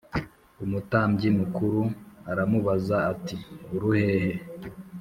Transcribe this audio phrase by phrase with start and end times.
[0.63, 1.81] umutambyi mukuru
[2.31, 3.35] aramubaza ati
[3.75, 4.31] uruhehe